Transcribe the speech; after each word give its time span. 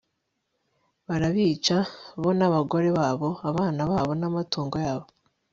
barabica, 1.07 1.77
bo 2.21 2.29
n'abagore 2.37 2.89
babo, 2.97 3.29
abana 3.49 3.81
babo 3.91 4.11
n'amatungo 4.19 4.75
yabo 4.85 5.07